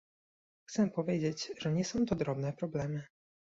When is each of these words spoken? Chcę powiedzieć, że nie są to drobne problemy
Chcę 0.69 0.89
powiedzieć, 0.89 1.51
że 1.57 1.73
nie 1.73 1.85
są 1.85 2.05
to 2.05 2.15
drobne 2.15 2.53
problemy 2.53 3.07